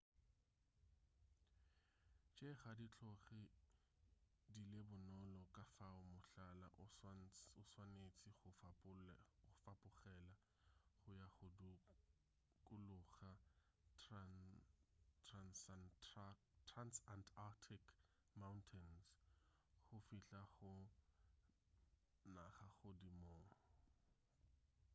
tše 2.33 2.49
ga 2.61 2.71
di 2.79 2.87
tloge 2.97 3.41
di 4.53 4.61
le 4.71 4.79
bonolo 4.89 5.41
ka 5.55 5.63
fao 5.75 5.99
mohlala 6.13 6.67
o 7.59 7.61
swanetše 7.71 8.31
go 8.39 8.49
fapogela 9.65 10.33
go 11.03 11.09
ya 11.19 11.27
go 11.37 11.47
dukuluga 11.59 13.29
transantarctic 16.69 17.85
mountains 18.43 19.07
go 19.87 19.97
fihla 20.07 20.41
go 20.57 20.73
nagagodimong 22.33 23.49